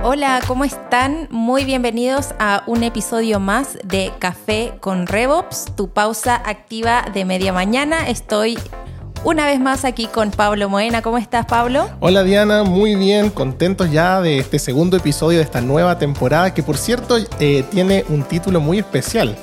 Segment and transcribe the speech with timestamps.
[0.00, 1.26] Hola, ¿cómo están?
[1.28, 7.52] Muy bienvenidos a un episodio más de Café con Revops, tu pausa activa de media
[7.52, 8.08] mañana.
[8.08, 8.56] Estoy
[9.24, 11.02] una vez más aquí con Pablo Moena.
[11.02, 11.90] ¿Cómo estás, Pablo?
[11.98, 12.62] Hola, Diana.
[12.62, 13.30] Muy bien.
[13.30, 18.04] Contentos ya de este segundo episodio de esta nueva temporada, que por cierto eh, tiene
[18.08, 19.36] un título muy especial.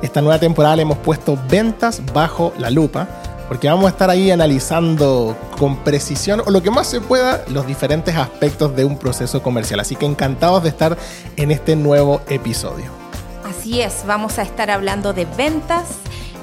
[0.00, 3.06] Esta nueva temporada le hemos puesto Ventas bajo la lupa
[3.48, 7.66] porque vamos a estar ahí analizando con precisión o lo que más se pueda los
[7.66, 9.80] diferentes aspectos de un proceso comercial.
[9.80, 10.96] Así que encantados de estar
[11.36, 12.86] en este nuevo episodio.
[13.48, 15.84] Así es, vamos a estar hablando de ventas.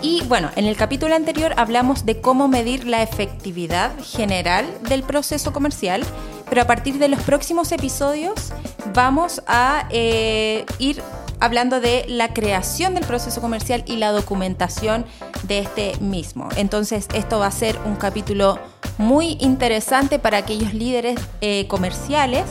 [0.02, 5.54] Y bueno, en el capítulo anterior hablamos de cómo medir la efectividad general del proceso
[5.54, 6.04] comercial,
[6.50, 8.52] pero a partir de los próximos episodios
[8.94, 11.02] vamos a eh, ir
[11.46, 15.06] hablando de la creación del proceso comercial y la documentación
[15.44, 16.50] de este mismo.
[16.58, 18.60] Entonces, esto va a ser un capítulo
[18.98, 22.44] muy interesante para aquellos líderes eh, comerciales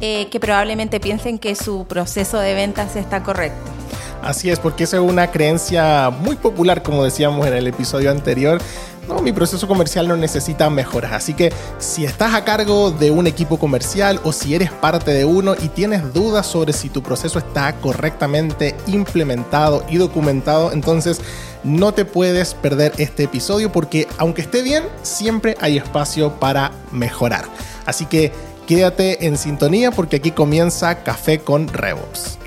[0.00, 3.77] eh, que probablemente piensen que su proceso de ventas está correcto.
[4.22, 8.60] Así es, porque esa es una creencia muy popular, como decíamos en el episodio anterior,
[9.08, 11.12] no, mi proceso comercial no necesita mejoras.
[11.12, 15.24] Así que si estás a cargo de un equipo comercial o si eres parte de
[15.24, 21.22] uno y tienes dudas sobre si tu proceso está correctamente implementado y documentado, entonces
[21.64, 27.46] no te puedes perder este episodio porque aunque esté bien, siempre hay espacio para mejorar.
[27.86, 28.30] Así que
[28.66, 32.38] quédate en sintonía porque aquí comienza Café con RevOps.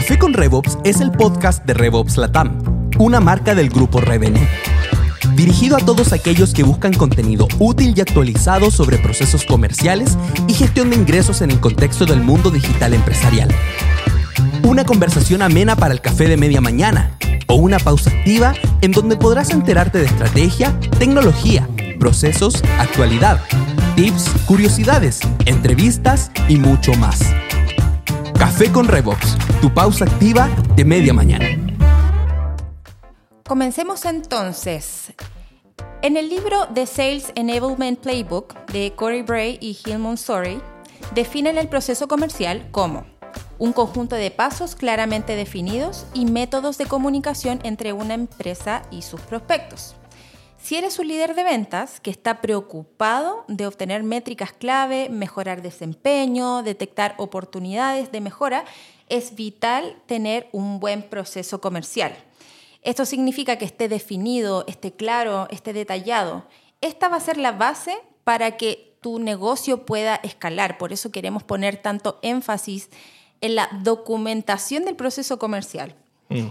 [0.00, 4.48] Café con RevOps es el podcast de RevOps Latam, una marca del grupo Revenue.
[5.34, 10.16] Dirigido a todos aquellos que buscan contenido útil y actualizado sobre procesos comerciales
[10.48, 13.50] y gestión de ingresos en el contexto del mundo digital empresarial.
[14.62, 19.16] Una conversación amena para el café de media mañana o una pausa activa en donde
[19.16, 23.38] podrás enterarte de estrategia, tecnología, procesos, actualidad,
[23.96, 27.20] tips, curiosidades, entrevistas y mucho más.
[28.40, 31.46] Café con Revox, tu pausa activa de media mañana.
[33.46, 35.12] Comencemos entonces.
[36.00, 40.58] En el libro The Sales Enablement Playbook de Corey Bray y Gil Monsori,
[41.14, 43.04] definen el proceso comercial como
[43.58, 49.20] un conjunto de pasos claramente definidos y métodos de comunicación entre una empresa y sus
[49.20, 49.96] prospectos.
[50.62, 56.62] Si eres un líder de ventas que está preocupado de obtener métricas clave, mejorar desempeño,
[56.62, 58.64] detectar oportunidades de mejora,
[59.08, 62.14] es vital tener un buen proceso comercial.
[62.82, 66.46] Esto significa que esté definido, esté claro, esté detallado.
[66.80, 70.78] Esta va a ser la base para que tu negocio pueda escalar.
[70.78, 72.90] Por eso queremos poner tanto énfasis
[73.40, 75.94] en la documentación del proceso comercial.
[76.28, 76.48] Mm.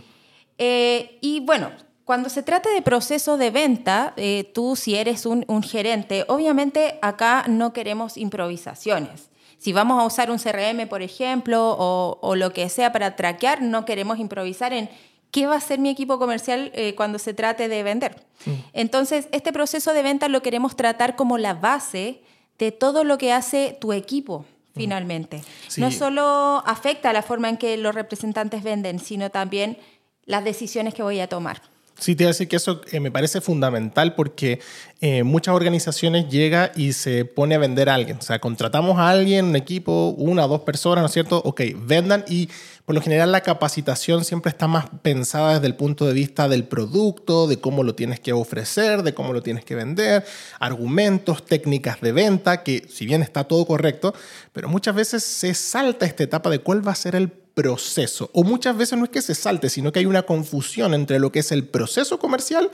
[0.57, 1.71] Eh, y bueno,
[2.09, 7.45] cuando se trata de proceso de venta, eh, tú si eres un, gerente, obviamente acá
[7.47, 9.29] no queremos improvisaciones.
[9.59, 13.85] Si vamos a usar un CRM, por ejemplo, o, lo que sea para traquear, no
[13.85, 14.89] queremos improvisar en
[15.29, 18.25] qué va a ser mi equipo comercial eh, cuando se trate de vender.
[18.47, 18.51] Mm.
[18.73, 22.23] Entonces, este proceso de venta lo queremos tratar como la base
[22.57, 24.79] de todo lo que hace tu equipo mm.
[24.79, 25.43] finalmente.
[25.77, 29.77] No solo afecta la forma en que los representantes venden, sino también
[30.25, 31.61] las decisiones que voy a tomar.
[31.99, 34.59] Sí, te voy a decir que eso eh, me parece fundamental porque
[35.01, 38.17] eh, muchas organizaciones llega y se pone a vender a alguien.
[38.17, 41.41] O sea, contratamos a alguien, un equipo, una o dos personas, ¿no es cierto?
[41.43, 42.49] Ok, vendan y
[42.85, 46.63] por lo general la capacitación siempre está más pensada desde el punto de vista del
[46.63, 50.25] producto, de cómo lo tienes que ofrecer, de cómo lo tienes que vender,
[50.59, 54.13] argumentos, técnicas de venta, que si bien está todo correcto,
[54.53, 57.29] pero muchas veces se salta esta etapa de cuál va a ser el
[57.59, 58.29] proceso.
[58.31, 61.29] O muchas veces no es que se salte, sino que hay una confusión entre lo
[61.29, 62.71] que es el proceso comercial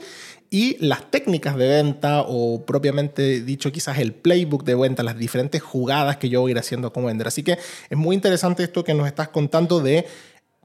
[0.48, 5.60] y las técnicas de venta o propiamente dicho quizás el playbook de venta, las diferentes
[5.60, 7.26] jugadas que yo voy a ir haciendo como vender.
[7.26, 7.58] Así que
[7.90, 10.06] es muy interesante esto que nos estás contando de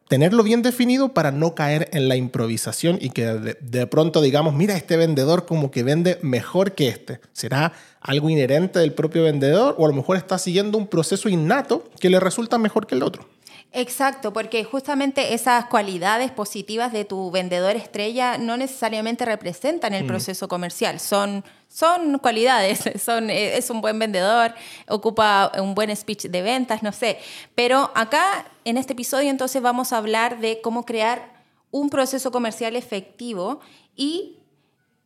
[0.07, 4.53] tenerlo bien definido para no caer en la improvisación y que de, de, pronto digamos,
[4.53, 7.21] mira, este vendedor como que vende mejor que este.
[7.33, 11.89] ¿Será algo inherente del propio vendedor o a lo mejor está siguiendo un proceso innato
[11.99, 13.25] que le resulta mejor que el otro?
[13.73, 20.07] Exacto, porque justamente esas cualidades positivas de tu vendedor estrella no necesariamente representan el mm.
[20.07, 24.53] proceso comercial, son, son cualidades, son, eh, es un buen vendedor,
[24.89, 27.19] ocupa un buen speech de ventas, no sé.
[27.55, 31.41] Pero acá, en este episodio, entonces vamos a hablar de cómo crear
[31.71, 33.61] un proceso comercial efectivo
[33.95, 34.39] y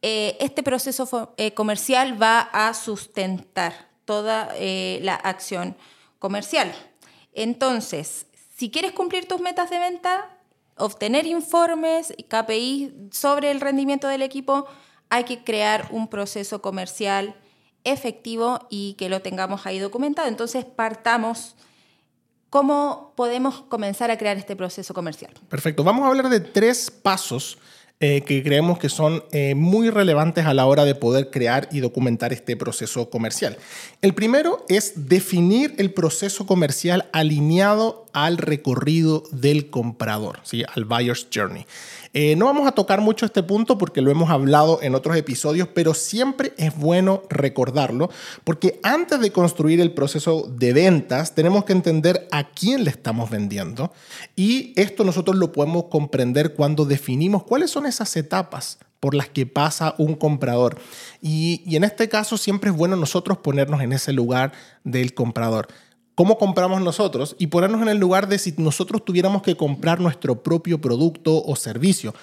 [0.02, 5.76] eh, este proceso eh, comercial va a sustentar toda la acción
[6.20, 6.74] comercial.
[7.34, 10.30] Entonces, si quieres cumplir tus metas de venta,
[10.78, 14.66] obtener informes KPI sobre el rendimiento del equipo,
[15.10, 17.36] hay que crear un proceso comercial
[17.84, 20.28] efectivo y que lo tengamos ahí documentado.
[20.28, 21.56] Entonces, partamos.
[22.50, 25.34] ¿Cómo podemos comenzar a crear este proceso comercial?
[25.50, 25.84] Perfecto.
[25.84, 27.58] Vamos a hablar de tres pasos
[28.02, 31.80] eh, que creemos que son eh, muy relevantes a la hora de poder crear y
[31.80, 33.58] documentar este proceso comercial.
[34.02, 40.64] El primero es definir el proceso comercial alineado al recorrido del comprador, ¿sí?
[40.74, 41.66] al buyer's journey.
[42.14, 45.68] Eh, no vamos a tocar mucho este punto porque lo hemos hablado en otros episodios,
[45.68, 48.10] pero siempre es bueno recordarlo
[48.46, 53.30] porque antes de construir el proceso de ventas tenemos que entender a quién le estamos
[53.30, 53.92] vendiendo
[54.34, 59.46] y esto nosotros lo podemos comprender cuando definimos cuáles son esas etapas por las que
[59.46, 60.80] pasa un comprador.
[61.22, 64.54] Y, y, en este caso siempre es bueno nosotros ponernos en ese lugar
[64.86, 65.68] del comprador
[66.16, 70.42] cómo compramos nosotros y ponernos en el lugar de si nosotros tuviéramos que comprar nuestro
[70.42, 72.16] propio producto o servicio.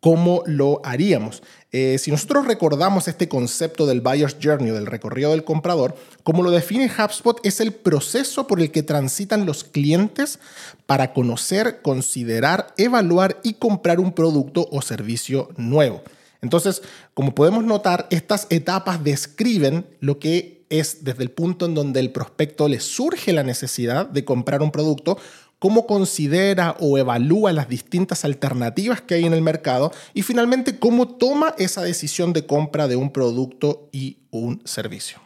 [0.00, 1.44] ¿Cómo lo haríamos?
[1.70, 5.94] Eh, si nosotros recordamos este concepto del buyer's journey, del recorrido del comprador,
[6.24, 10.40] como lo define HubSpot, es el proceso por el que transitan los clientes
[10.86, 16.02] para conocer, considerar, evaluar y comprar un producto o servicio nuevo.
[16.40, 16.82] Entonces,
[17.14, 22.10] como podemos notar, estas etapas describen lo que es desde el punto en donde el
[22.10, 25.18] prospecto le surge la necesidad de comprar un producto,
[25.58, 31.08] cómo considera o evalúa las distintas alternativas que hay en el mercado y finalmente cómo
[31.16, 35.18] toma esa decisión de compra de un producto y un servicio.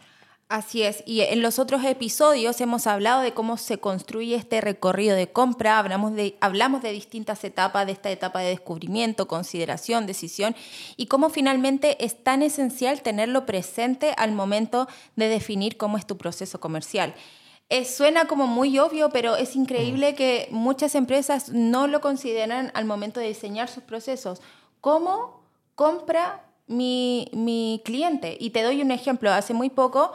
[0.49, 5.13] Así es, y en los otros episodios hemos hablado de cómo se construye este recorrido
[5.13, 10.55] de compra, hablamos de, hablamos de distintas etapas, de esta etapa de descubrimiento, consideración, decisión,
[10.95, 16.17] y cómo finalmente es tan esencial tenerlo presente al momento de definir cómo es tu
[16.17, 17.13] proceso comercial.
[17.83, 23.19] suena como muy obvio, pero es increíble que muchas empresas no lo consideran al momento
[23.19, 24.41] de diseñar sus procesos.
[24.79, 25.41] ¿Cómo
[25.75, 28.37] compra mi, mi cliente?
[28.39, 29.33] Y te doy un ejemplo.
[29.33, 30.13] Hace muy poco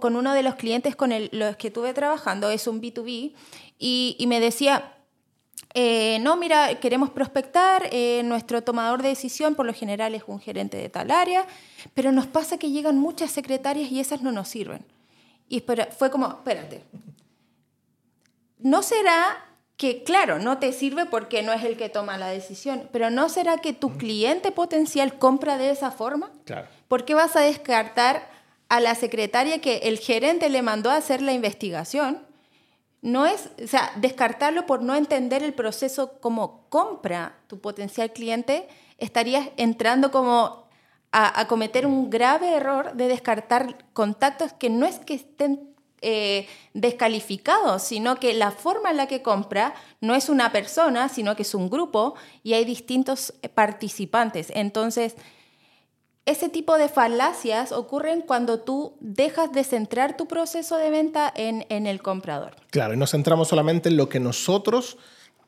[0.00, 3.32] con uno de los clientes con los que estuve trabajando, es un B2B,
[3.78, 4.94] y, me decía,
[5.74, 10.38] eh, no, mira, queremos prospectar, eh, nuestro tomador de decisión por lo general es un
[10.38, 11.46] gerente de tal área,
[11.94, 14.84] pero nos pasa que llegan muchas secretarias y esas no nos sirven.
[15.48, 15.64] Y
[15.98, 16.84] fue como, espérate,
[18.60, 19.44] ¿no será
[19.76, 23.28] que, claro, no te sirve porque no es el que toma la decisión, pero ¿no
[23.28, 26.30] será que tu cliente potencial compra de esa forma?
[26.44, 26.68] Claro.
[26.86, 28.30] ¿Por qué vas a descartar
[28.72, 32.22] a la secretaria que el gerente le mandó a hacer la investigación,
[33.02, 38.66] no es, o sea, descartarlo por no entender el proceso como compra tu potencial cliente,
[38.96, 40.68] estarías entrando como
[41.10, 47.82] a, cometer un grave error de descartar contactos que no es que estén eh, descalificados,
[47.82, 51.54] sino que la forma en la que compra no es una persona, sino que es
[51.54, 54.50] un grupo y hay distintos participantes.
[54.54, 55.14] Entonces,
[56.24, 61.66] ese tipo de falacias ocurren cuando tú dejas de centrar tu proceso de venta en,
[61.68, 62.54] en, el comprador.
[62.70, 64.98] Claro, y nos centramos solamente en lo que nosotros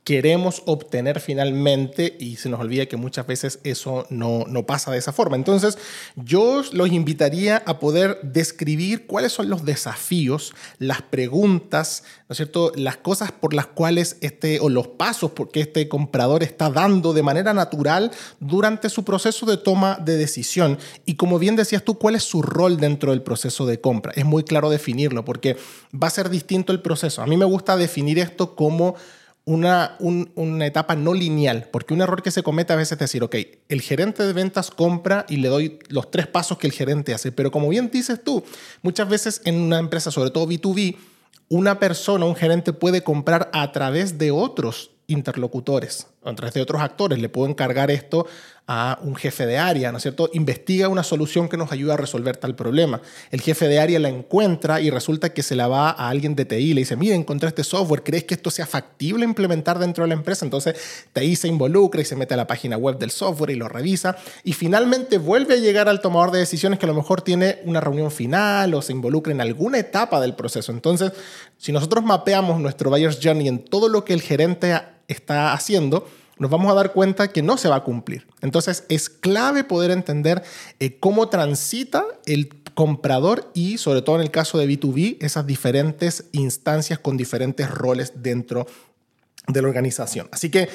[0.05, 4.99] queremos obtener finalmente y se nos olvida que muchas veces eso no, no, pasa de
[4.99, 5.37] esa forma.
[5.37, 5.79] Entonces,
[6.15, 12.71] yo los invitaría a poder describir cuáles son los desafíos, las preguntas, ¿no es cierto?
[12.77, 17.23] Las cosas por las cuales este, o los pasos porque este comprador está dando de
[17.23, 18.11] manera natural
[18.41, 20.79] durante su proceso de toma de decisión.
[21.07, 24.13] Y como bien decías tú, ¿cuál es su rol dentro del proceso de compra?
[24.15, 25.57] Es muy claro definirlo porque
[25.95, 27.23] va a ser distinto el proceso.
[27.23, 28.97] A mí me gusta definir esto como
[29.47, 33.23] una, una, etapa no lineal, porque un error que se comete a veces es decir,
[33.23, 33.37] ok,
[33.69, 37.31] el gerente de ventas compra y le doy los tres pasos que el gerente hace,
[37.31, 38.43] pero como bien dices tú,
[38.83, 40.97] muchas veces en una empresa, sobre todo B2B,
[41.51, 46.81] una persona, un gerente puede comprar a través de otros interlocutores, a través de otros
[46.81, 47.19] actores.
[47.19, 48.27] Le puedo encargar esto
[48.67, 50.31] a un jefe de área, ¿no es cierto?
[50.33, 53.03] Investiga una solución que nos ayude a resolver tal problema.
[53.31, 56.47] El jefe de área la encuentra y resulta que se la va a alguien de
[56.47, 56.73] TI.
[56.73, 60.15] Le dice, mira, encontré este software, ¿crees que esto sea factible implementar dentro de la
[60.15, 60.47] empresa?
[60.47, 60.77] Entonces
[61.13, 64.17] TI se involucra y se mete a la página web del software y lo revisa.
[64.45, 67.81] Y finalmente vuelve a llegar al tomador de decisiones que a lo mejor tiene una
[67.81, 70.73] reunión final o se involucra en alguna etapa del proceso.
[70.73, 71.13] Entonces,
[71.59, 76.07] si nosotros mapeamos nuestro buyer's journey en todo lo que el gerente está haciendo,
[76.39, 78.27] nos vamos a dar cuenta que no se va a cumplir.
[78.41, 80.43] Entonces es clave poder entender
[80.81, 86.27] eh, cómo transita el comprador y sobre todo en el caso de B2B, esas diferentes
[86.33, 88.67] instancias con diferentes roles dentro
[89.47, 90.29] de la organización.
[90.33, 90.69] Así que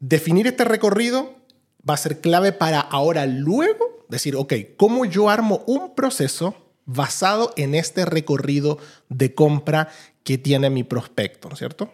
[0.00, 1.34] definir este recorrido
[1.88, 7.52] va a ser clave para ahora luego decir, ok, ¿cómo yo armo un proceso basado
[7.56, 9.88] en este recorrido de compra
[10.24, 11.92] que tiene mi prospecto, ¿no es cierto?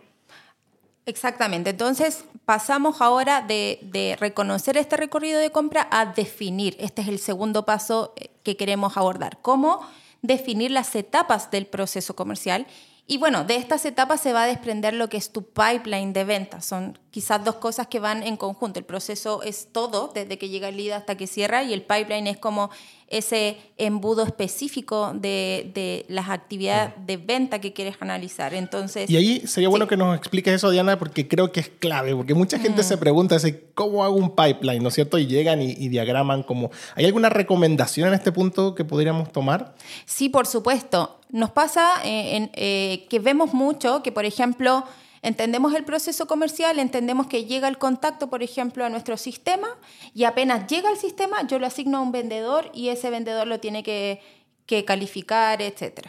[1.07, 1.71] Exactamente.
[1.71, 6.77] Entonces pasamos ahora de, reconocer este recorrido de compra a definir.
[6.79, 9.39] Este es el segundo paso eh, que queremos abordar.
[9.43, 9.81] ¿Cómo
[10.23, 12.67] definir las etapas del proceso comercial
[13.07, 16.25] y bueno, de estas etapas se va a desprender lo que es tu pipeline de
[16.25, 16.65] ventas.
[16.65, 18.79] Son quizás dos cosas que van en conjunto.
[18.79, 22.29] El proceso es todo, desde que llega el lead hasta que cierra, y el pipeline
[22.29, 22.71] es como
[23.09, 28.55] ese embudo específico de, de las actividades de venta que quieres analizar.
[28.55, 32.17] Entonces, y ahí sería bueno que nos expliques eso, Diana, porque creo que es clave,
[32.17, 33.37] porque mucha gente se pregunta,
[33.75, 34.83] ¿cómo hago un pipeline?
[34.83, 35.19] ¿No es cierto?
[35.19, 36.71] Y llegan y, y, diagraman como...
[36.95, 39.75] ¿Hay alguna recomendación en este punto que podríamos tomar?
[40.07, 41.21] Sí, por supuesto.
[41.35, 44.85] Nos pasa eh, en, eh, que vemos mucho que, por ejemplo,
[45.21, 49.67] entendemos el proceso comercial, entendemos que llega el contacto, por ejemplo, a nuestro sistema
[50.15, 53.59] y apenas llega al sistema, yo lo asigno a un vendedor y ese vendedor lo
[53.59, 54.23] tiene que,
[54.67, 56.07] que calificar, etc.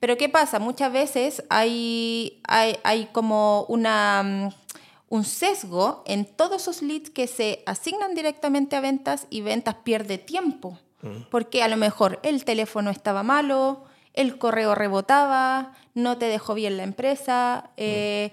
[0.00, 0.58] Pero ¿qué pasa?
[0.58, 4.48] Muchas veces hay, hay, hay como una, mm,
[5.10, 10.18] un sesgo en todos esos leads que se asignan directamente a ventas y ventas pierde
[10.18, 10.76] tiempo.
[11.02, 11.28] Mm.
[11.30, 13.84] Porque a lo mejor el teléfono estaba malo,
[14.16, 17.70] el correo rebotaba, no te dejó bien la empresa.
[17.76, 18.32] Eh,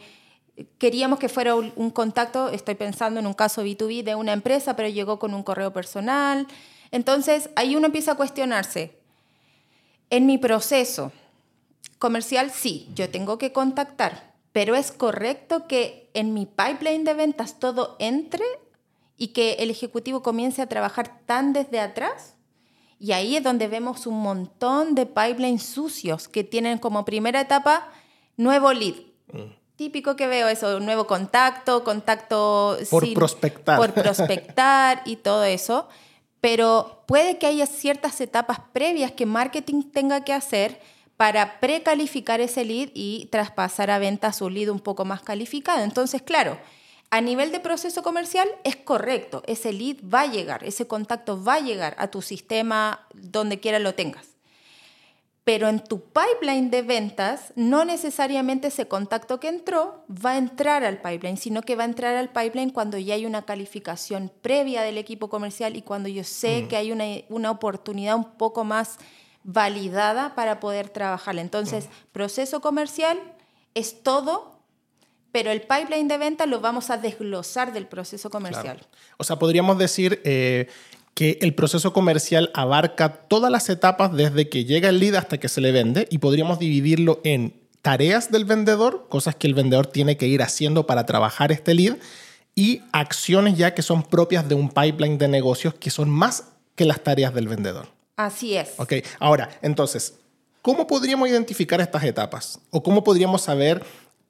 [0.78, 4.90] queríamos que fuera un, contacto, estoy pensando en un caso B2B de una empresa, pero
[4.90, 6.48] llegó con un correo personal.
[6.92, 8.98] Entonces, ahí uno empieza a cuestionarse.
[10.10, 11.12] En mi proceso
[12.00, 17.60] comercial, sí, yo tengo que contactar, pero es correcto que en mi pipeline de ventas
[17.60, 18.46] todo entre
[19.18, 22.36] y que el ejecutivo comience a trabajar tan desde atrás.
[23.04, 27.90] Y ahí es donde vemos un montón de pipelines sucios que tienen como primera etapa
[28.38, 28.94] nuevo lead.
[29.34, 29.52] Mm.
[29.76, 33.78] Típico que veo eso, nuevo contacto, contacto por prospectar.
[33.78, 35.90] Por prospectar y todo eso.
[36.40, 40.80] Pero puede que haya ciertas etapas previas que marketing tenga que hacer
[41.18, 45.84] para precalificar ese lead y traspasar a venta su lead un poco más calificado.
[45.84, 46.58] Entonces, claro,
[47.14, 51.54] a nivel de proceso comercial es correcto, ese lead va a llegar, ese contacto va
[51.54, 54.30] a llegar a tu sistema donde quiera lo tengas.
[55.44, 60.84] Pero en tu pipeline de ventas, no necesariamente ese contacto que entró va a entrar
[60.84, 64.82] al pipeline, sino que va a entrar al pipeline cuando ya hay una calificación previa
[64.82, 66.68] del equipo comercial y cuando yo sé mm.
[66.68, 68.98] que hay una, una, oportunidad un poco más
[69.44, 71.38] validada para poder trabajar.
[71.38, 71.90] Entonces, mm.
[72.12, 73.20] proceso comercial
[73.76, 74.53] es todo
[75.34, 78.86] pero el pipeline de venta lo vamos a desglosar del proceso comercial.
[79.18, 80.68] O sea, podríamos decir eh,
[81.16, 85.50] que el proceso comercial abarca todas las etapas desde que llega el lead hasta que
[85.50, 90.18] se le vende y podríamos dividirlo en tareas del vendedor, cosas que el vendedor tiene
[90.18, 91.98] que ir haciendo para trabajar este lead,
[92.54, 96.44] y acciones ya que son propias de un pipeline de negocios que son más
[96.76, 97.88] que las tareas del vendedor.
[98.18, 98.74] Así es.
[98.78, 100.14] Ok, ahora, entonces,
[100.62, 102.60] ¿cómo podríamos identificar estas etapas?
[102.70, 103.84] ¿O cómo podríamos saber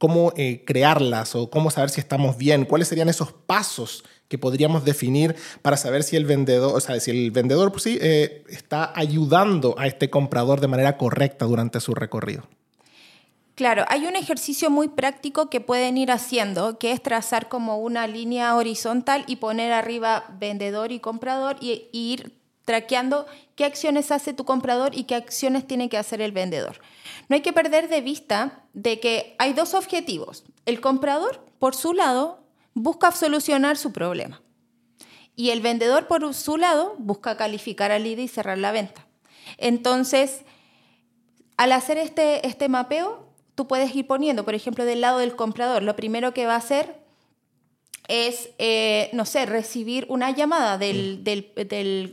[0.04, 4.84] cómo eh, crearlas o cómo saber si estamos bien, cuáles serían esos pasos que podríamos
[4.84, 8.92] definir para saber si el vendedor, o sea, si el vendedor pues sí, eh, está
[9.00, 12.44] ayudando a este comprador de manera correcta durante su recorrido.
[13.56, 18.06] Claro, hay un ejercicio muy práctico que pueden ir haciendo, que es trazar como una
[18.06, 24.34] línea horizontal y poner arriba vendedor y comprador y, y ir traqueando qué acciones hace
[24.34, 26.79] tu comprador y qué acciones tiene que hacer el vendedor.
[27.29, 30.43] No hay que perder de vista de que hay dos objetivos.
[30.65, 32.43] El comprador, por su lado,
[32.74, 34.41] busca solucionar su problema.
[35.36, 39.08] Y el vendedor, por su lado, busca calificar al lead y cerrar la venta.
[39.58, 40.41] Entonces,
[41.58, 45.84] al hacer este, este mapeo, tú puedes ir poniendo, por ejemplo, del lado del comprador,
[45.84, 47.03] lo primero que va a hacer
[48.08, 51.52] es, eh, no sé, recibir una llamada del, del,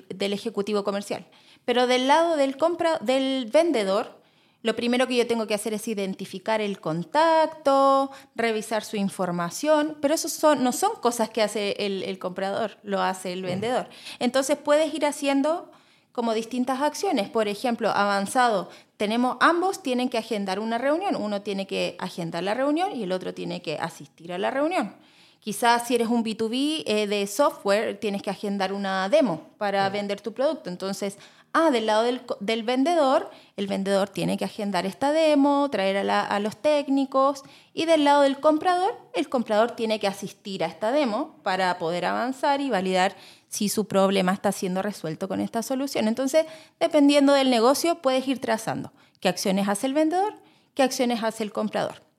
[0.08, 1.26] del, ejecutivo comercial.
[1.64, 4.20] Pero del lado del, compra, del vendedor,
[4.62, 10.14] lo primero que yo tengo que hacer es identificar el contacto, revisar su información, pero
[10.14, 13.88] eso son, no son cosas que hace el, comprador, lo hace el vendedor.
[14.18, 15.70] Entonces puedes ir haciendo
[16.12, 17.30] como distintas acciones.
[17.30, 18.68] Por ejemplo, avanzado,
[18.98, 21.16] tenemos ambos tienen que agendar una reunión.
[21.16, 24.94] Uno tiene que agendar la reunión y el otro tiene que asistir a la reunión.
[25.40, 30.20] Quizás si eres un B2B eh, de software, tienes que agendar una demo para vender
[30.20, 30.70] tu producto.
[30.70, 31.16] Entonces,
[31.52, 36.56] Ah, del lado del, vendedor, el vendedor tiene que agendar esta demo, traer a, los
[36.56, 37.42] técnicos
[37.74, 42.04] y del lado del comprador, el comprador tiene que asistir a esta demo para poder
[42.04, 43.16] avanzar y validar
[43.48, 46.06] si su problema está siendo resuelto con esta solución.
[46.06, 46.46] Entonces,
[46.78, 50.34] dependiendo del negocio, puedes ir trazando qué acciones hace el vendedor,
[50.74, 52.09] qué acciones hace el comprador.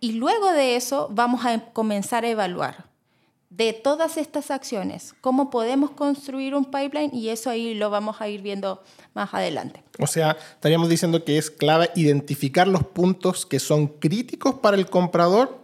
[0.00, 2.86] Y luego de eso vamos a comenzar a evaluar
[3.56, 8.28] de todas estas acciones, cómo podemos construir un pipeline y eso ahí lo vamos a
[8.28, 8.82] ir viendo
[9.14, 9.82] más adelante.
[9.98, 14.90] O sea, estaríamos diciendo que es clave identificar los puntos que son críticos para el
[14.90, 15.58] comprador,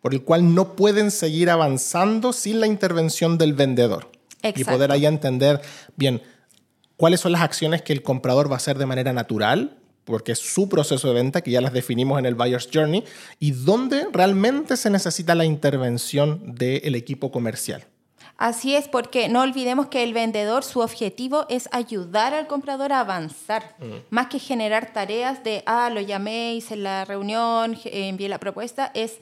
[0.00, 4.10] por el cual no pueden seguir avanzando sin la intervención del vendedor.
[4.42, 5.62] Y poder ahí entender
[5.96, 6.22] bien
[6.96, 10.38] cuáles son las acciones que el comprador va a hacer de manera natural porque es
[10.38, 13.04] su proceso de venta, que ya las definimos en el Buyer's Journey,
[13.38, 17.86] y dónde realmente se necesita la intervención del equipo comercial.
[18.36, 23.00] Así es, porque no olvidemos que el vendedor, su objetivo es ayudar al comprador a
[23.00, 23.76] avanzar,
[24.10, 29.20] más que generar tareas de, ah, lo llamé, hice la reunión, envié la propuesta, es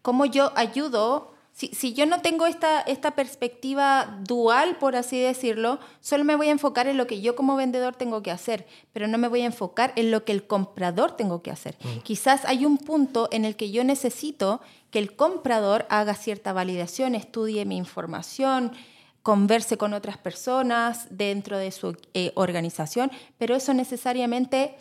[0.00, 6.22] cómo yo ayudo si, yo no tengo esta, esta perspectiva dual, por así decirlo, solo
[6.22, 9.16] me voy a enfocar en lo que yo como vendedor tengo que hacer, pero no
[9.16, 11.76] me voy a enfocar en lo que el comprador tengo que hacer.
[11.82, 12.00] Mm.
[12.00, 14.60] Quizás hay un punto en el que yo necesito
[14.90, 18.72] que el comprador haga cierta validación, estudie mi información,
[19.22, 24.76] converse con otras personas dentro de su eh, organización, pero eso necesariamente,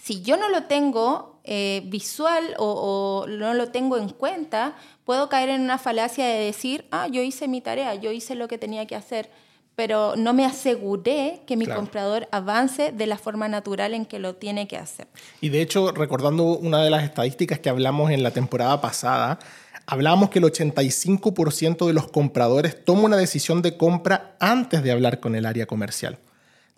[0.00, 5.48] si yo no lo tengo eh, visual o, no lo tengo en cuenta, puedo caer
[5.48, 8.86] en una falacia de decir, ah, yo hice mi tarea, yo hice lo que tenía
[8.86, 9.30] que hacer,
[9.74, 14.36] pero no me aseguré que mi comprador avance de la forma natural en que lo
[14.36, 15.08] tiene que hacer.
[15.40, 19.38] Y de hecho, recordando una de las estadísticas que hablamos en la temporada pasada,
[19.86, 25.20] hablábamos que el 85% de los compradores toma una decisión de compra antes de hablar
[25.20, 26.18] con el área comercial.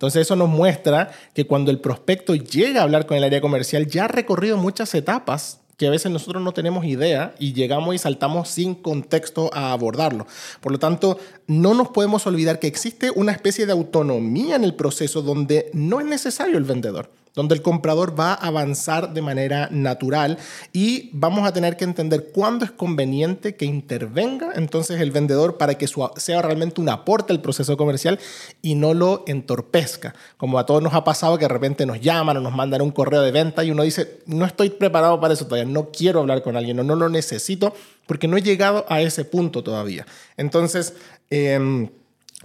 [0.05, 3.87] Entonces eso nos muestra que cuando el prospecto llega a hablar con el área comercial
[3.87, 7.99] ya ha recorrido muchas etapas que a veces nosotros no tenemos idea y llegamos y
[7.99, 10.27] saltamos sin contexto a abordarlo.
[10.61, 14.75] Por lo tanto, no nos podemos olvidar que existe una especie de autonomía en el
[14.75, 19.69] proceso donde no es necesario el vendedor donde el comprador va a avanzar de manera
[19.71, 20.39] natural
[20.73, 25.75] y vamos a tener que entender cuándo es conveniente que intervenga entonces el vendedor para
[25.75, 28.19] que sea realmente un aporte al proceso comercial
[28.63, 30.15] y no lo entorpezca.
[30.37, 32.91] Como a todos nos ha pasado que de repente nos llaman o nos mandan un
[32.91, 36.43] correo de venta y uno dice, no estoy preparado para eso todavía, no quiero hablar
[36.43, 37.75] con alguien o no lo necesito
[38.07, 40.07] porque no he llegado a ese punto todavía.
[40.37, 40.95] Entonces,
[41.31, 41.89] eh,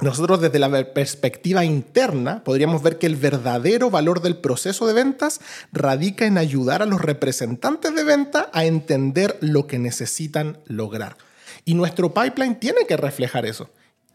[0.01, 5.41] nosotros desde la perspectiva interna podríamos ver que el verdadero valor del proceso de ventas
[5.71, 11.17] radica en ayudar a los representantes de venta a entender lo que necesitan lograr.
[11.65, 13.69] Y nuestro pipeline tiene que reflejar eso.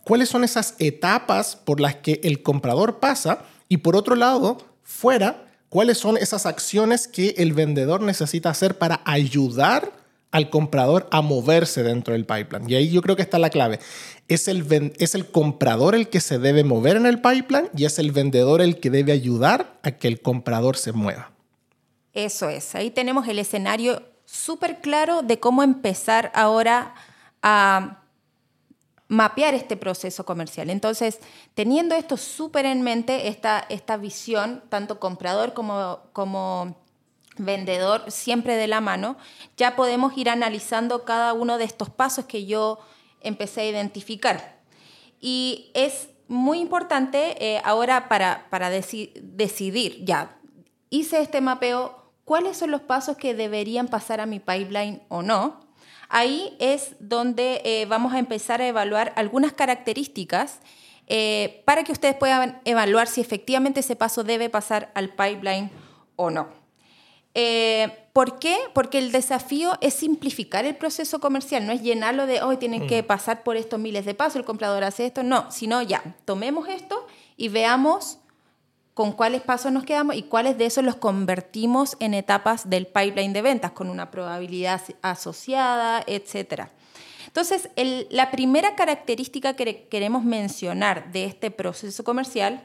[0.05, 3.45] ¿Cuáles son esas etapas por las que el comprador pasa?
[3.69, 9.01] Y por otro lado, fuera, ¿cuáles son esas acciones que el vendedor necesita hacer para
[9.05, 10.04] ayudar
[10.35, 12.69] al comprador a moverse dentro del pipeline.
[12.69, 13.79] Y ahí yo creo que está la clave.
[14.27, 18.01] Es el, es el comprador el que se debe mover en el pipeline y es
[18.01, 21.31] el vendedor el que debe ayudar a que el comprador se mueva.
[22.15, 22.75] Eso es.
[22.75, 26.97] Ahí tenemos el escenario súper claro de cómo empezar ahora
[27.41, 28.03] a
[29.07, 30.69] mapear este proceso comercial.
[30.69, 31.21] Entonces,
[31.55, 36.77] teniendo esto súper en mente, esta, esta visión, tanto comprador como, como
[37.37, 39.17] vendedor siempre de la mano,
[39.57, 42.79] ya podemos ir analizando cada uno de estos pasos que yo
[43.21, 44.61] empecé a identificar.
[45.21, 50.37] Y es muy importante eh, ahora para, para decidir, ya,
[50.91, 55.61] hice este mapeo, cuáles son los pasos que deberían pasar a mi pipeline o no.
[56.09, 60.61] Ahí es donde eh, vamos a empezar a evaluar algunas características
[61.07, 65.71] eh, para que ustedes puedan evaluar si efectivamente ese paso debe pasar al pipeline
[66.17, 66.64] o no.
[67.35, 68.57] Eh, ¿Por qué?
[68.73, 73.03] Porque el desafío es simplificar el proceso comercial, no es llenarlo de hoy tienen que
[73.03, 73.07] mm.
[73.07, 77.09] pasar por estos miles de pasos, el comprador hace esto, no, sino ya, tomemos esto
[77.37, 78.19] y veamos
[78.95, 83.33] con cuáles pasos nos quedamos y cuáles de esos los convertimos en etapas del pipeline
[83.33, 86.69] de ventas con una probabilidad asociada, etc.
[87.27, 87.69] Entonces,
[88.11, 92.63] la primera característica que queremos mencionar de este proceso comercial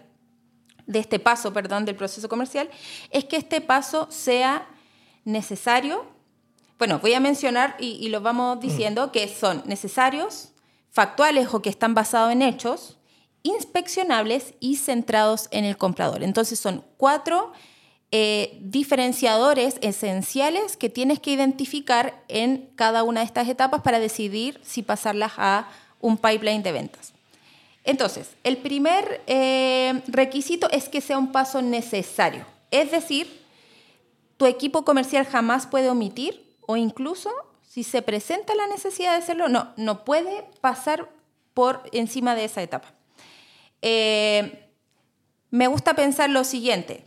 [0.89, 2.67] de este paso, perdón, del proceso comercial,
[3.11, 4.67] es que este paso sea
[5.23, 6.03] necesario.
[6.79, 8.59] Bueno, voy a mencionar y, lo vamos mm.
[8.59, 10.49] diciendo que son necesarios,
[10.89, 12.97] factuales o que están basados en hechos,
[13.43, 16.23] inspeccionables y centrados en el comprador.
[16.23, 17.51] Entonces son cuatro
[18.11, 24.59] eh, diferenciadores esenciales que tienes que identificar en cada una de estas etapas para decidir
[24.63, 27.13] si pasarlas a un pipeline de ventas.
[27.83, 32.45] Entonces, el primer eh, requisito es que sea un paso necesario.
[32.71, 33.45] Es decir,
[34.37, 37.29] tu equipo comercial jamás puede omitir o incluso
[37.67, 41.09] si se presenta la necesidad de hacerlo, no, no puede pasar
[41.53, 42.93] por encima de esa etapa.
[43.81, 44.69] Eh,
[45.51, 47.05] me gusta pensar lo siguiente.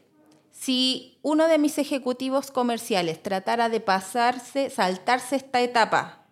[0.51, 6.27] Si uno de mis ejecutivos comerciales tratara de pasarse, saltarse esta etapa,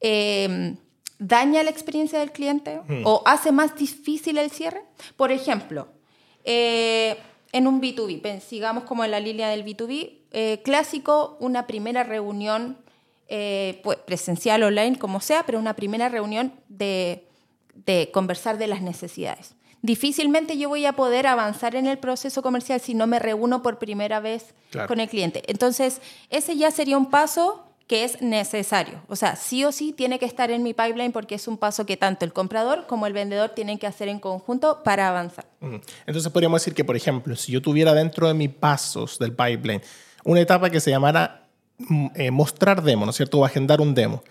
[0.00, 0.76] eh,
[1.18, 3.02] daña la experiencia del cliente hmm.
[3.04, 4.82] o hace más difícil el cierre.
[5.16, 5.88] Por ejemplo,
[6.44, 7.16] eh,
[7.52, 12.76] en un B2B, sigamos como en la línea del B2B, eh, clásico, una primera reunión
[13.28, 17.26] eh, pues, presencial, online, como sea, pero una primera reunión de,
[17.74, 19.54] de conversar de las necesidades.
[19.82, 23.78] difícilmente yo voy a poder avanzar en el proceso comercial si no me reúno por
[23.78, 24.88] primera vez Claro.
[24.88, 25.42] con el cliente.
[25.46, 26.00] Entonces,
[26.30, 29.02] ese ya sería un paso que es necesario.
[29.08, 31.84] O sea, sí o sí tiene que estar en mi pipeline porque es un paso
[31.84, 35.46] que tanto el comprador como el vendedor tienen que hacer en conjunto para avanzar.
[36.06, 39.82] Entonces podríamos decir que, por ejemplo, si yo tuviera dentro de mis pasos del pipeline
[40.24, 41.46] una etapa que se llamara
[41.78, 43.38] mm, eh, mostrar demo, ¿no es cierto?
[43.38, 44.24] O agendar un demo,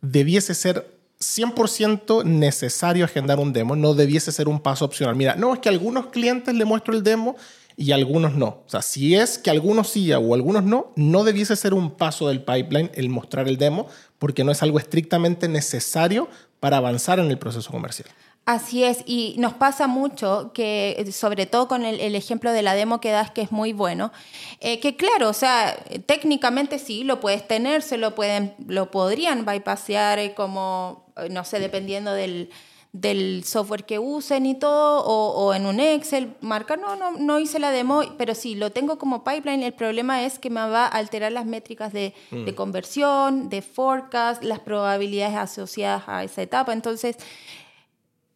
[0.00, 5.14] debiese ser 100% necesario agendar un demo, no debiese ser un paso opcional.
[5.14, 7.36] Mira, no, es que a algunos clientes le muestro el demo
[7.76, 8.62] y algunos no.
[8.66, 12.28] O sea, si es que algunos sí o algunos no, no debiese ser un paso
[12.28, 13.86] del pipeline el mostrar el demo,
[14.18, 16.28] porque no es algo estrictamente necesario
[16.60, 18.08] para avanzar en el proceso comercial.
[18.46, 22.74] Así es, y nos pasa mucho que, sobre todo con el, el ejemplo de la
[22.74, 24.12] demo que das, que es muy bueno,
[24.60, 29.46] eh, que claro, o sea, técnicamente sí, lo puedes tener, se lo, pueden, lo podrían
[29.46, 32.50] bypassear eh, como, eh, no sé, dependiendo del,
[32.94, 37.40] del software que usen y todo, o, o en un Excel, marca, no, no, no
[37.40, 40.84] hice la demo, pero sí, lo tengo como pipeline, el problema es que me va
[40.84, 46.72] a alterar las métricas de, de conversión, de forecast, las probabilidades asociadas a esa etapa,
[46.72, 47.16] entonces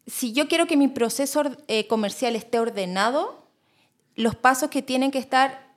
[0.07, 3.45] si yo quiero que mi proceso eh, comercial esté ordenado,
[4.15, 5.68] los pasos que tienen que estar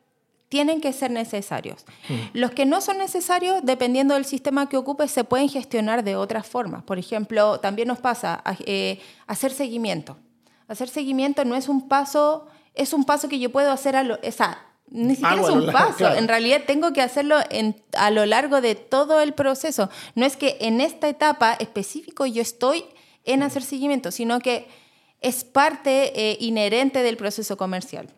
[0.53, 1.87] tienen que ser necesarios.
[2.35, 6.47] Los que no son necesarios, dependiendo del sistema que ocupes, se pueden gestionar de otras
[6.47, 6.83] formas.
[6.83, 10.19] Por ejemplo, también nos pasa eh, hacer seguimiento.
[10.69, 14.19] Hacer seguimiento no es un paso, es un paso que yo puedo hacer a lo,
[14.23, 15.97] o sea, ni siquiera Algo es un paso.
[15.97, 16.17] claro.
[16.19, 19.89] En realidad tengo que hacerlo en- a lo largo de todo el proceso.
[20.15, 22.85] No es que en esta etapa específico yo estoy
[23.25, 24.67] en hacer seguimiento, sino que
[25.23, 28.11] es parte eh, inherente del proceso comercial.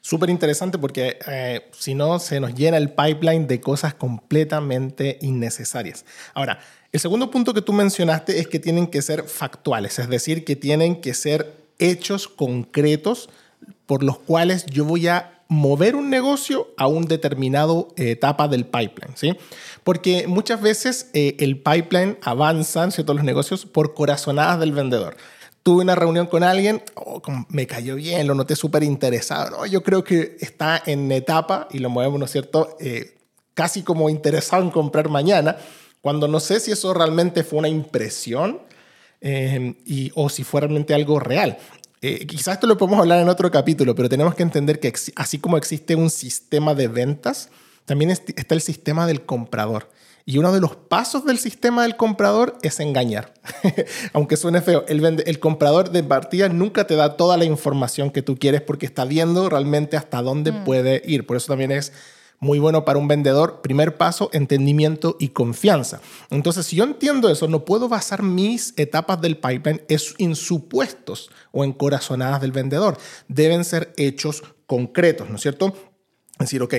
[0.00, 6.04] Súper interesante porque eh, si no se nos llena el pipeline de cosas completamente innecesarias.
[6.34, 6.60] Ahora,
[6.92, 10.56] el segundo punto que tú mencionaste es que tienen que ser factuales, es decir, que
[10.56, 13.30] tienen que ser hechos concretos
[13.86, 19.14] por los cuales yo voy a mover un negocio a una determinada etapa del pipeline,
[19.16, 19.36] ¿sí?
[19.84, 23.12] Porque muchas veces eh, el pipeline avanza, ¿cierto?
[23.12, 25.16] Los negocios por corazonadas del vendedor
[25.62, 29.50] tuve una reunión con alguien, oh, me cayó bien, lo noté súper interesado.
[29.58, 29.66] ¿no?
[29.66, 32.76] Yo creo que está en etapa y lo movemos, ¿no es cierto?
[32.80, 33.16] Eh,
[33.54, 35.56] casi como interesado en comprar mañana,
[36.00, 38.60] cuando no sé si eso realmente fue una impresión
[39.20, 41.58] eh, y, o si fue realmente algo real.
[42.00, 45.38] Eh, quizás esto lo podemos hablar en otro capítulo, pero tenemos que entender que así
[45.38, 47.50] como existe un sistema de ventas,
[47.84, 49.88] también est- está el sistema del comprador.
[50.24, 53.34] Y uno de los pasos del sistema del comprador es engañar.
[54.12, 58.10] Aunque suene feo, el, vende- el comprador de partida nunca te da toda la información
[58.10, 61.26] que tú quieres porque está viendo realmente hasta dónde puede ir.
[61.26, 61.92] Por eso también es
[62.38, 63.62] muy bueno para un vendedor.
[63.62, 66.00] Primer paso, entendimiento y confianza.
[66.30, 71.30] Entonces, si yo entiendo eso, no puedo basar mis etapas del pipeline es- en supuestos
[71.50, 72.96] o en corazonadas del vendedor.
[73.28, 75.74] Deben ser hechos concretos, ¿no es cierto?
[76.34, 76.74] Es decir, ok,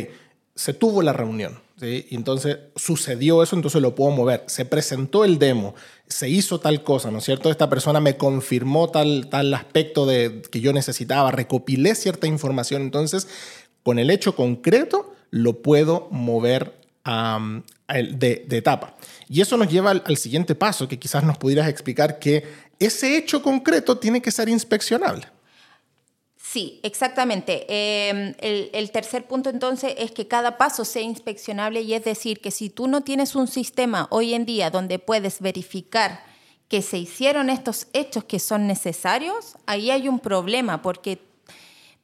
[0.55, 1.59] se tuvo la reunión.
[1.81, 4.43] Y entonces sucedió eso, entonces lo puedo mover.
[4.47, 5.75] Se presentó el demo,
[6.07, 7.51] se hizo tal cosa, ¿no es cierto?
[7.51, 13.27] Esta persona me confirmó tal, tal aspecto de, que yo necesitaba, recopilé cierta información, entonces
[13.83, 18.95] con el hecho concreto lo puedo mover de etapa.
[19.27, 22.45] Y eso nos lleva al, al siguiente paso, que quizás nos pudieras explicar que
[22.79, 25.32] ese hecho concreto tiene que ser inspeccionable.
[26.53, 27.65] Sí, exactamente.
[27.67, 32.41] Eh, el, el tercer punto entonces es que cada paso sea inspeccionable y es decir,
[32.41, 36.23] que si tú no tienes un sistema hoy en día donde puedes verificar
[36.67, 41.17] que se hicieron estos hechos que son necesarios, ahí hay un problema porque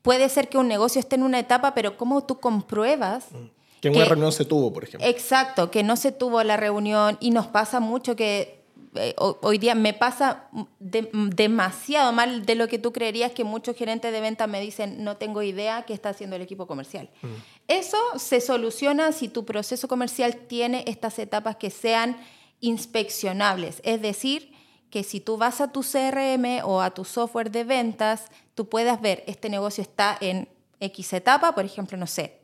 [0.01, 3.27] puede ser que un negocio esté en una etapa, pero ¿cómo tú compruebas?
[3.81, 5.07] Que en una reunión se tuvo, por ejemplo.
[5.07, 8.58] Exacto, que no se tuvo la reunión y nos pasa mucho que
[8.95, 10.47] eh, ho- hoy día me pasa
[10.79, 15.03] de- demasiado mal de lo que tú creerías que muchos gerentes de venta me dicen
[15.03, 17.09] no tengo idea qué está haciendo el equipo comercial.
[17.67, 22.17] Eso se soluciona si tu proceso comercial tiene estas etapas que sean
[22.61, 24.51] inspeccionables, es decir,
[24.89, 28.25] que si tú vas a tu CRM o a tu software de ventas,
[28.55, 30.47] tú puedas ver este negocio está en
[30.79, 32.38] X etapa, por ejemplo, no sé,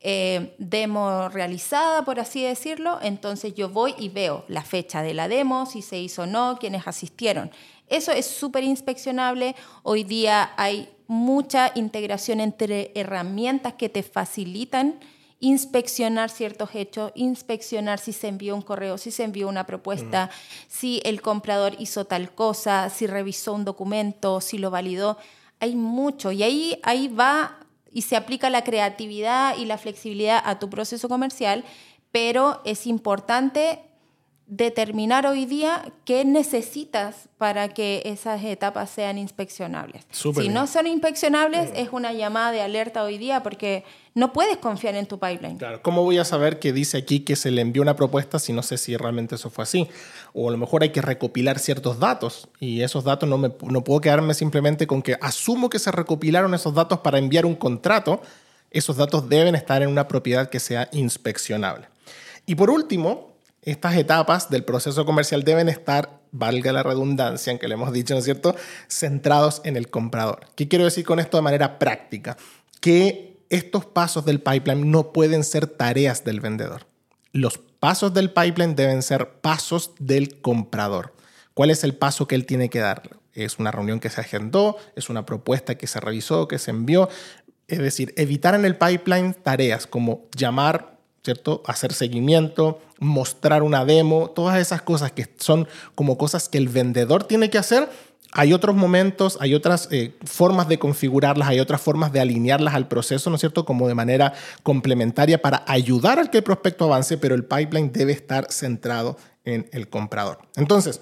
[0.00, 5.26] eh, demo realizada, por así decirlo, entonces yo voy y veo la fecha de la
[5.26, 7.50] demo, si se hizo o no, quiénes asistieron.
[7.88, 9.56] Eso es súper inspeccionable.
[9.82, 15.00] Hoy día hay mucha integración entre herramientas que te facilitan
[15.40, 20.30] inspeccionar ciertos hechos, inspeccionar si se envió un correo, si se envió una propuesta,
[20.68, 25.16] si el comprador hizo tal cosa, si revisó un documento, si lo validó.
[25.60, 27.58] Hay mucho y ahí, ahí va
[27.92, 31.64] y se aplica la creatividad y la flexibilidad a tu proceso comercial,
[32.12, 33.87] pero es importante
[34.48, 40.06] determinar hoy día qué necesitas para que esas etapas sean inspeccionables.
[40.10, 43.84] si no son inspeccionables, es una llamada de alerta hoy día porque
[44.14, 45.58] no puedes confiar en tu pipeline.
[45.58, 48.54] Claro, ¿cómo voy a saber que dice aquí que se le envió una propuesta si
[48.54, 49.86] no sé si realmente eso fue así?
[50.32, 53.84] O a lo mejor hay que recopilar ciertos datos y esos datos no, me, no
[53.84, 58.22] puedo quedarme simplemente con que asumo que se recopilaron esos datos para enviar un contrato.
[58.70, 61.86] Esos datos deben estar en una propiedad que sea inspeccionable.
[62.46, 63.37] Y por último,
[63.70, 68.18] estas etapas del proceso comercial deben estar, valga la redundancia, aunque le hemos dicho, ¿no
[68.18, 68.54] es cierto?,
[68.88, 70.40] centrados en el comprador.
[70.54, 72.36] ¿Qué quiero decir con esto de manera práctica?
[72.80, 76.86] Que estos pasos del pipeline no pueden ser tareas del vendedor.
[77.32, 81.14] Los pasos del pipeline deben ser pasos del comprador.
[81.54, 83.18] ¿Cuál es el paso que él tiene que dar?
[83.32, 87.08] Es una reunión que se agendó, es una propuesta que se revisó, que se envió.
[87.68, 91.62] Es decir, evitar en el pipeline tareas como llamar, ¿cierto?
[91.66, 97.24] Hacer seguimiento, mostrar una demo, todas esas cosas que son como cosas que el vendedor
[97.24, 97.88] tiene que hacer.
[98.32, 102.86] Hay otros momentos, hay otras eh, formas de configurarlas, hay otras formas de alinearlas al
[102.86, 103.64] proceso, ¿no es cierto?
[103.64, 108.12] Como de manera complementaria para ayudar al que el prospecto avance, pero el pipeline debe
[108.12, 110.40] estar centrado en el comprador.
[110.56, 111.00] Entonces,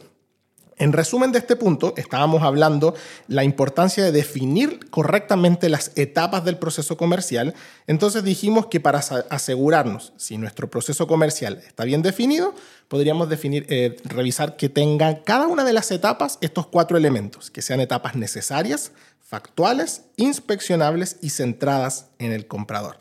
[0.78, 2.94] en resumen de este punto, estábamos hablando
[3.28, 7.54] la importancia de definir correctamente las etapas del proceso comercial.
[7.86, 12.54] Entonces dijimos que para asegurarnos si nuestro proceso comercial está bien definido,
[12.88, 17.62] podríamos definir, eh, revisar que tengan cada una de las etapas estos cuatro elementos, que
[17.62, 23.00] sean etapas necesarias, factuales, inspeccionables y centradas en el comprador.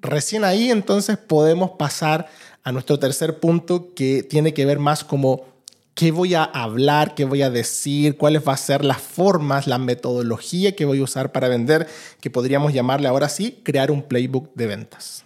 [0.00, 2.28] Recién ahí entonces podemos pasar
[2.62, 5.55] a nuestro tercer punto que tiene que ver más como
[5.96, 9.78] qué voy a hablar, qué voy a decir, cuáles van a ser las formas, la
[9.78, 11.88] metodología que voy a usar para vender,
[12.20, 15.24] que podríamos llamarle ahora sí, crear un playbook de ventas.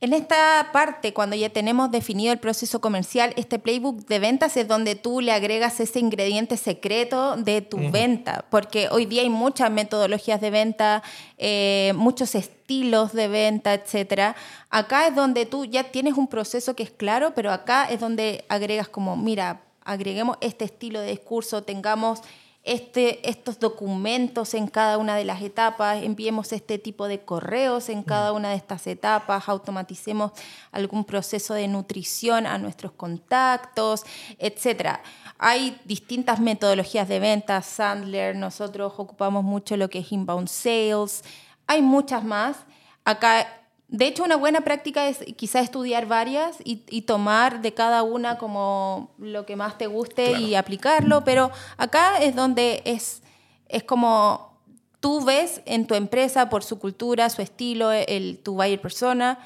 [0.00, 4.66] En esta parte, cuando ya tenemos definido el proceso comercial, este playbook de ventas es
[4.66, 9.70] donde tú le agregas ese ingrediente secreto de tu venta, porque hoy día hay muchas
[9.70, 11.02] metodologías de venta,
[11.38, 14.36] eh, muchos estilos de venta, etc.
[14.68, 18.44] Acá es donde tú ya tienes un proceso que es claro, pero acá es donde
[18.48, 22.20] agregas como, mira, agreguemos este estilo de discurso, tengamos
[22.66, 28.02] este, estos documentos en cada una de las etapas, enviemos este tipo de correos en
[28.02, 30.32] cada una de estas etapas, automaticemos
[30.72, 34.02] algún proceso de nutrición a nuestros contactos,
[34.38, 34.98] etc.
[35.38, 41.22] Hay distintas metodologías de venta, Sandler, nosotros ocupamos mucho lo que es inbound sales,
[41.68, 42.56] hay muchas más.
[43.04, 43.46] Acá
[43.88, 49.10] de hecho, una buena práctica es quizá estudiar varias y, tomar de cada una como
[49.18, 53.22] lo que más te guste y aplicarlo, pero acá es donde es,
[53.68, 54.58] es como
[54.98, 59.38] tú ves en tu empresa por su cultura, su estilo, el, tu buyer persona,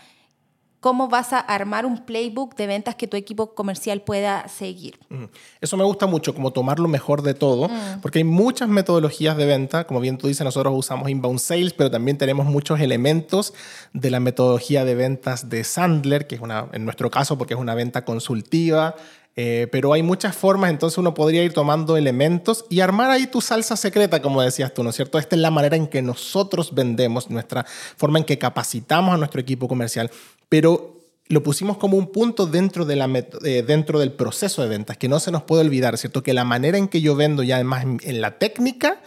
[0.80, 4.98] cómo vas a armar un playbook de ventas que tu equipo comercial pueda seguir.
[5.10, 5.24] Mm.
[5.60, 8.00] Eso me gusta mucho, como tomar lo mejor de todo, mm.
[8.00, 11.90] porque hay muchas metodologías de venta, como bien tú dices, nosotros usamos inbound sales, pero
[11.90, 13.52] también tenemos muchos elementos
[13.92, 17.60] de la metodología de ventas de Sandler, que es una, en nuestro caso, porque es
[17.60, 18.96] una venta consultiva,
[19.36, 23.40] eh, pero hay muchas formas, entonces uno podría ir tomando elementos y armar ahí tu
[23.40, 25.18] salsa secreta, como decías tú, ¿no es cierto?
[25.18, 27.64] Esta es la manera en que nosotros vendemos, nuestra
[27.96, 30.10] forma en que capacitamos a nuestro equipo comercial,
[30.48, 30.96] pero
[31.28, 33.08] lo pusimos como un punto dentro, de la,
[33.44, 36.24] eh, dentro del proceso de ventas, que no se nos puede olvidar, ¿cierto?
[36.24, 39.00] Que la manera en que yo vendo ya además en la técnica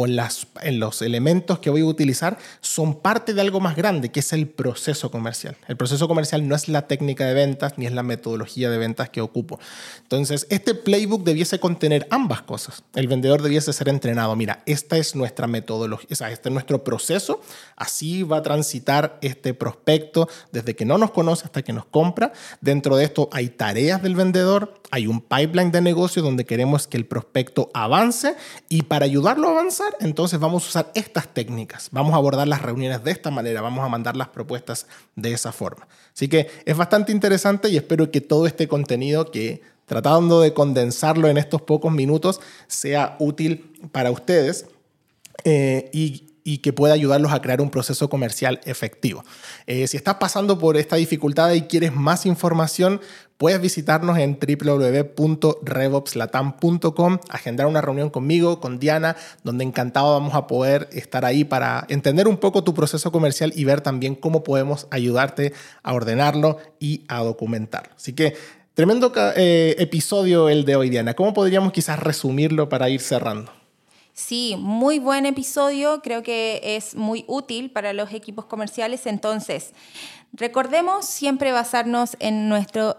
[0.00, 4.12] o las, en los elementos que voy a utilizar son parte de algo más grande,
[4.12, 5.56] que es el proceso comercial.
[5.66, 9.10] El proceso comercial no es la técnica de ventas ni es la metodología de ventas
[9.10, 9.58] que ocupo.
[10.02, 12.84] Entonces, este playbook debiese contener ambas cosas.
[12.94, 14.36] El vendedor debiese ser entrenado.
[14.36, 17.40] Mira, esta es nuestra metodología, o sea, este es nuestro proceso.
[17.74, 22.32] Así va a transitar este prospecto desde que no nos conoce hasta que nos compra.
[22.60, 26.96] Dentro de esto hay tareas del vendedor, hay un pipeline de negocio donde queremos que
[26.96, 28.36] el prospecto avance
[28.68, 31.88] y para ayudarlo a avanzar, entonces vamos a usar estas técnicas.
[31.92, 35.52] Vamos a abordar las reuniones de esta manera, vamos a mandar las propuestas de esa
[35.52, 35.88] forma.
[36.14, 41.28] Así que es bastante interesante y espero que todo este contenido que tratando de condensarlo
[41.28, 44.66] en estos pocos minutos sea útil para ustedes.
[45.44, 49.22] Eh, y y que pueda ayudarlos a crear un proceso comercial efectivo.
[49.66, 53.02] Eh, si estás pasando por esta dificultad y quieres más información,
[53.36, 60.88] puedes visitarnos en www.revopslatam.com, agendar una reunión conmigo, con Diana, donde encantado vamos a poder
[60.90, 65.52] estar ahí para entender un poco tu proceso comercial y ver también cómo podemos ayudarte
[65.82, 67.90] a ordenarlo y a documentarlo.
[67.94, 68.34] Así que
[68.72, 71.12] tremendo eh, episodio el de hoy, Diana.
[71.12, 73.57] ¿Cómo podríamos quizás resumirlo para ir cerrando?
[74.18, 79.06] Sí, muy buen episodio, creo que es muy útil para los equipos comerciales.
[79.06, 79.72] Entonces,
[80.32, 82.96] recordemos siempre basarnos en nuestro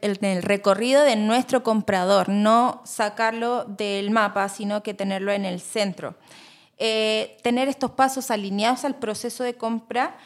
[0.00, 6.14] el recorrido de nuestro comprador, no sacarlo del mapa, sino que tenerlo en el centro.
[6.78, 10.16] Eh, tener estos pasos alineados al proceso de compra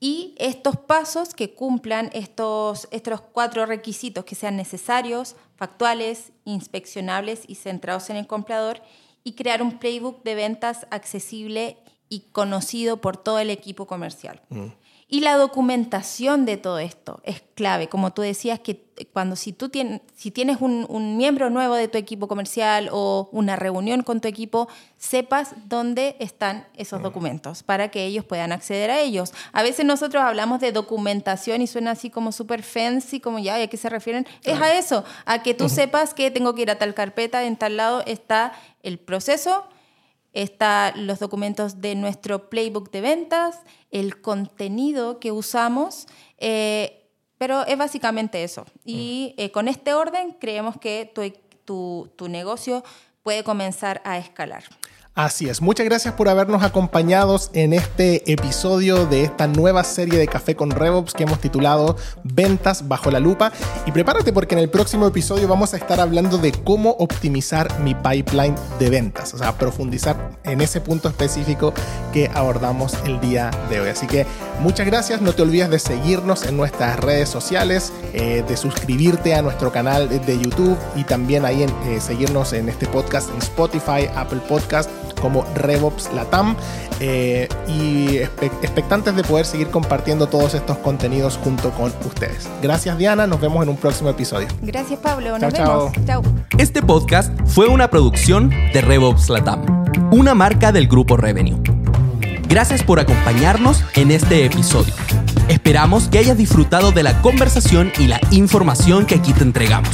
[0.00, 7.54] y estos pasos que cumplan estos, estos cuatro requisitos que sean necesarios, factuales, inspeccionables y
[7.54, 8.82] centrados en el comprador
[9.24, 11.78] y crear un playbook de ventas accesible
[12.08, 14.40] y conocido por todo el equipo comercial.
[14.48, 14.68] Mm.
[15.12, 17.88] Y la documentación de todo esto es clave.
[17.88, 21.98] Como tú decías, que cuando si tú tienes, si tienes un, miembro nuevo de tu
[21.98, 28.04] equipo comercial o una reunión con tu equipo, sepas dónde están esos documentos para que
[28.04, 29.32] ellos puedan acceder a ellos.
[29.52, 33.66] A veces nosotros hablamos de documentación y suena así como súper fancy, como ya, ¿a
[33.66, 34.28] qué se refieren?
[34.44, 37.56] Es a eso, a que tú sepas que tengo que ir a tal carpeta, en
[37.56, 39.64] tal lado está el proceso,
[40.32, 46.06] están los documentos de nuestro playbook de ventas, el contenido que usamos,
[46.38, 48.64] eh, pero es básicamente eso.
[48.84, 51.10] Y eh, con este orden creemos que
[51.64, 52.84] tu negocio
[53.22, 54.64] puede comenzar a escalar.
[55.22, 60.26] Así es, muchas gracias por habernos acompañado en este episodio de esta nueva serie de
[60.26, 63.52] Café con RevOps que hemos titulado Ventas bajo la lupa.
[63.84, 67.94] Y prepárate porque en el próximo episodio vamos a estar hablando de cómo optimizar mi
[67.94, 71.74] pipeline de ventas, o sea, profundizar en ese punto específico
[72.14, 73.90] que abordamos el día de hoy.
[73.90, 74.24] Así que
[74.60, 79.42] muchas gracias, no te olvides de seguirnos en nuestras redes sociales, eh, de suscribirte a
[79.42, 84.40] nuestro canal de YouTube y también ahí eh, seguirnos en este podcast en Spotify, Apple
[84.48, 84.88] Podcast
[85.20, 86.56] como RevOps Latam
[87.00, 92.48] eh, y expectantes de poder seguir compartiendo todos estos contenidos junto con ustedes.
[92.62, 94.48] Gracias Diana, nos vemos en un próximo episodio.
[94.62, 95.92] Gracias Pablo, nos vemos.
[96.06, 96.22] Chao.
[96.58, 101.60] Este podcast fue una producción de RevOps Latam, una marca del grupo Revenue.
[102.48, 104.92] Gracias por acompañarnos en este episodio.
[105.48, 109.90] Esperamos que hayas disfrutado de la conversación y la información que aquí te entregamos.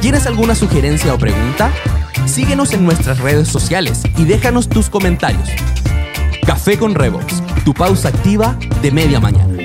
[0.00, 1.70] ¿Tienes alguna sugerencia o pregunta?
[2.26, 5.48] Síguenos en nuestras redes sociales y déjanos tus comentarios.
[6.44, 9.55] Café con Revox, tu pausa activa de media mañana.